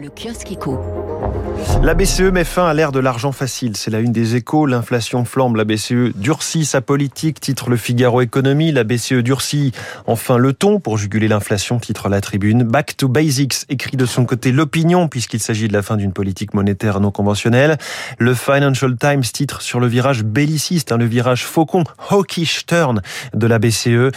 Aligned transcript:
Le 0.00 0.08
kiosque 0.08 0.50
éco. 0.50 0.78
La 1.82 1.92
BCE 1.92 2.32
met 2.32 2.44
fin 2.44 2.66
à 2.66 2.72
l'ère 2.72 2.90
de 2.90 3.00
l'argent 3.00 3.32
facile. 3.32 3.76
C'est 3.76 3.90
la 3.90 4.00
une 4.00 4.12
des 4.12 4.34
échos. 4.34 4.64
L'inflation 4.64 5.26
flambe. 5.26 5.56
La 5.56 5.64
BCE 5.64 6.14
durcit 6.14 6.64
sa 6.64 6.80
politique, 6.80 7.38
titre 7.38 7.68
le 7.68 7.76
Figaro 7.76 8.22
Économie. 8.22 8.72
La 8.72 8.84
BCE 8.84 9.22
durcit 9.22 9.72
enfin 10.06 10.38
le 10.38 10.54
ton 10.54 10.80
pour 10.80 10.96
juguler 10.96 11.28
l'inflation, 11.28 11.78
titre 11.78 12.08
la 12.08 12.22
tribune. 12.22 12.62
Back 12.62 12.96
to 12.96 13.08
basics, 13.08 13.66
écrit 13.68 13.98
de 13.98 14.06
son 14.06 14.24
côté 14.24 14.52
l'opinion, 14.52 15.06
puisqu'il 15.08 15.40
s'agit 15.40 15.68
de 15.68 15.74
la 15.74 15.82
fin 15.82 15.98
d'une 15.98 16.12
politique 16.12 16.54
monétaire 16.54 17.00
non 17.00 17.10
conventionnelle. 17.10 17.76
Le 18.18 18.32
Financial 18.32 18.96
Times 18.96 19.22
titre 19.22 19.60
sur 19.60 19.80
le 19.80 19.86
virage 19.86 20.24
belliciste, 20.24 20.92
hein, 20.92 20.96
le 20.96 21.04
virage 21.06 21.44
faucon, 21.44 21.84
hawkish 22.08 22.64
turn 22.64 23.02
de 23.34 23.46
la 23.46 23.58
BCE. 23.58 23.86
Euh, 23.86 24.10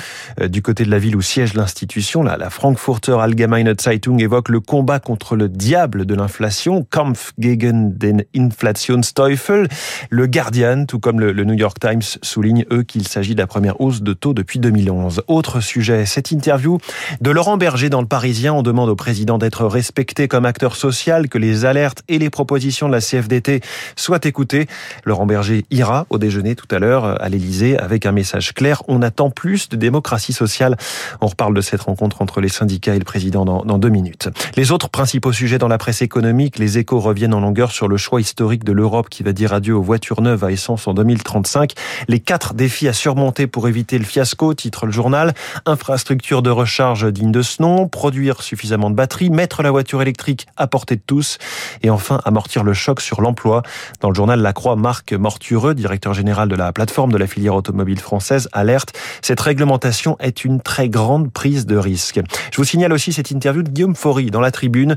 du 0.48 0.62
côté 0.62 0.86
de 0.86 0.92
la 0.92 1.00
ville 1.00 1.18
où 1.18 1.22
siège 1.22 1.56
l'institution, 1.56 2.24
la 2.24 2.50
Frankfurter 2.50 3.18
Allgemeine 3.20 3.74
Zeitung 3.78 4.22
évoque 4.22 4.48
le 4.48 4.62
combat 4.62 5.00
contre 5.00 5.36
le 5.36 5.50
diable 5.50 5.73
de 5.74 6.14
l'inflation, 6.14 6.86
Kampf 6.88 7.34
gegen 7.40 7.98
den 7.98 8.24
Inflationsteufel. 8.36 9.68
Le 10.12 10.28
Guardian, 10.28 10.86
tout 10.86 11.00
comme 11.00 11.20
le, 11.20 11.44
New 11.44 11.56
York 11.56 11.80
Times, 11.80 12.04
souligne, 12.22 12.64
eux, 12.72 12.84
qu'il 12.84 13.08
s'agit 13.08 13.34
de 13.34 13.40
la 13.40 13.48
première 13.48 13.82
hausse 13.82 14.04
de 14.04 14.14
taux 14.14 14.36
depuis 14.36 14.60
2011. 14.60 15.24
Autre 15.28 15.62
sujet, 15.62 16.06
cette 16.06 16.30
interview 16.30 16.78
de 17.22 17.32
Laurent 17.32 17.58
Berger 17.58 17.90
dans 17.90 18.02
le 18.02 18.08
Parisien. 18.08 18.54
On 18.54 18.62
demande 18.62 18.88
au 18.88 18.96
président 18.96 19.40
d'être 19.40 19.66
respecté 19.66 20.28
comme 20.28 20.46
acteur 20.46 20.76
social, 20.76 21.28
que 21.28 21.40
les 21.40 21.66
alertes 21.66 22.04
et 22.08 22.20
les 22.20 22.30
propositions 22.30 22.88
de 22.88 22.94
la 22.94 23.02
CFDT 23.02 23.62
soient 23.96 24.24
écoutées. 24.26 24.68
Laurent 25.06 25.26
Berger 25.26 25.66
ira 25.72 26.06
au 26.12 26.20
déjeuner 26.20 26.56
tout 26.56 26.68
à 26.70 26.78
l'heure 26.78 27.20
à 27.20 27.30
l'Elysée 27.30 27.80
avec 27.80 28.06
un 28.06 28.12
message 28.12 28.54
clair. 28.54 28.84
On 28.88 29.02
attend 29.02 29.32
plus 29.32 29.70
de 29.70 29.76
démocratie 29.76 30.34
sociale. 30.34 30.78
On 31.20 31.28
reparle 31.28 31.56
de 31.56 31.62
cette 31.62 31.82
rencontre 31.82 32.22
entre 32.22 32.42
les 32.42 32.50
syndicats 32.50 32.94
et 32.94 33.00
le 33.00 33.06
président 33.06 33.44
dans, 33.44 33.66
dans 33.66 33.80
deux 33.80 33.90
minutes. 33.90 34.30
Les 34.56 34.72
autres 34.72 34.90
principaux 34.90 35.34
sujets 35.34 35.58
la 35.68 35.78
presse 35.78 36.02
économique, 36.02 36.60
les 36.60 36.78
échos 36.78 37.00
reviennent 37.00 37.34
en 37.34 37.40
longueur 37.40 37.72
sur 37.72 37.88
le 37.88 37.98
choix 37.98 38.22
historique 38.22 38.64
de 38.64 38.72
l'Europe 38.72 39.10
qui 39.10 39.24
va 39.24 39.34
dire 39.34 39.54
adieu 39.54 39.76
aux 39.76 39.82
voitures 39.82 40.22
neuves 40.22 40.44
à 40.44 40.52
essence 40.52 40.88
en 40.88 40.94
2035. 40.94 41.74
Les 42.08 42.20
quatre 42.20 42.54
défis 42.54 42.88
à 42.88 42.94
surmonter 42.94 43.48
pour 43.48 43.68
éviter 43.68 43.98
le 43.98 44.06
fiasco, 44.06 44.54
titre 44.54 44.86
le 44.86 44.92
journal. 44.92 45.34
Infrastructure 45.66 46.42
de 46.42 46.50
recharge 46.50 47.12
digne 47.12 47.32
de 47.32 47.42
ce 47.42 47.62
nom, 47.62 47.88
produire 47.88 48.42
suffisamment 48.42 48.90
de 48.90 48.96
batteries, 48.96 49.30
mettre 49.30 49.64
la 49.64 49.72
voiture 49.72 50.02
électrique 50.02 50.48
à 50.58 50.68
portée 50.68 50.96
de 50.96 51.04
tous 51.06 51.38
et 51.82 51.90
enfin 51.90 52.20
amortir 52.26 52.64
le 52.64 52.74
choc 52.74 53.02
sur 53.02 53.22
l'emploi. 53.22 53.64
Dans 54.02 54.10
le 54.10 54.16
journal 54.16 54.42
La 54.42 54.54
Croix, 54.54 54.76
Marc 54.76 55.14
Mortureux, 55.14 55.76
directeur 55.76 56.14
général 56.14 56.50
de 56.50 56.56
la 56.56 56.72
plateforme 56.74 57.12
de 57.12 57.18
la 57.18 57.28
filière 57.28 57.56
automobile 57.56 58.00
française, 58.00 58.50
alerte. 58.54 58.98
Cette 59.22 59.40
réglementation 59.40 60.18
est 60.20 60.46
une 60.46 60.62
très 60.62 60.90
grande 60.90 61.32
prise 61.32 61.66
de 61.66 61.78
risque. 61.78 62.20
Je 62.52 62.58
vous 62.58 62.64
signale 62.64 62.94
aussi 62.94 63.14
cette 63.14 63.32
interview 63.32 63.64
de 63.64 63.70
Guillaume 63.70 63.96
Faury 63.96 64.32
dans 64.32 64.42
la 64.42 64.52
tribune. 64.52 64.96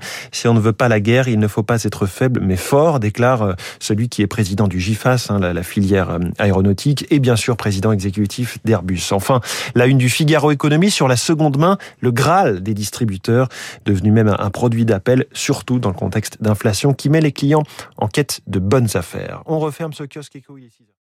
Ne 0.57 0.61
veut 0.61 0.73
pas 0.73 0.89
la 0.89 1.01
guerre, 1.01 1.29
il 1.29 1.39
ne 1.39 1.49
faut 1.49 1.62
pas 1.62 1.85
être 1.85 2.07
faible 2.07 2.41
mais 2.43 2.57
fort, 2.57 3.01
déclare 3.01 3.43
euh, 3.43 3.53
celui 3.79 4.09
qui 4.09 4.23
est 4.23 4.27
président 4.27 4.67
du 4.69 4.81
GIFAS, 4.81 5.29
hein, 5.31 5.39
la 5.39 5.62
filière 5.62 6.11
euh, 6.11 6.19
aéronautique, 6.39 7.07
et 7.11 7.19
bien 7.19 7.37
sûr 7.37 7.57
président 7.57 7.93
exécutif 7.93 8.59
d'Airbus. 8.65 9.12
Enfin, 9.12 9.41
la 9.75 9.87
une 9.87 9.99
du 9.99 10.09
Figaro 10.09 10.51
Économie 10.51 10.91
sur 10.91 11.09
la 11.09 11.17
seconde 11.17 11.59
main, 11.59 11.79
le 12.01 12.11
Graal 12.11 12.62
des 12.62 12.75
distributeurs, 12.75 13.49
devenu 13.84 14.11
même 14.11 14.34
un 14.39 14.51
produit 14.51 14.84
d'appel, 14.84 15.27
surtout 15.33 15.79
dans 15.79 15.91
le 15.91 15.95
contexte 15.95 16.43
d'inflation 16.43 16.95
qui 16.95 17.11
met 17.11 17.21
les 17.21 17.33
clients 17.33 17.62
en 17.99 18.09
quête 18.09 18.41
de 18.47 18.59
bonnes 18.59 18.89
affaires. 18.95 19.43
On 19.47 19.59
referme 19.59 19.93
ce 19.93 20.05
kiosque 20.05 20.37
éco, 20.37 20.57
il 20.59 20.65
est 20.65 20.71
6 20.71 20.87